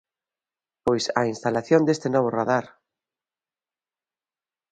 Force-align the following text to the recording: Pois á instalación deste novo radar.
Pois 0.85 1.05
á 1.19 1.21
instalación 1.33 1.81
deste 1.85 2.07
novo 2.15 2.29
radar. 2.39 2.65